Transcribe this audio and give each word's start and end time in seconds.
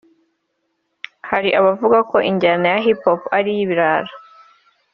Hari 1.29 1.49
abavuga 1.59 1.97
ko 2.09 2.17
injyana 2.29 2.67
ya 2.73 2.79
Hiphop 2.85 3.21
ari 3.37 3.49
iy’ibirara 3.53 4.09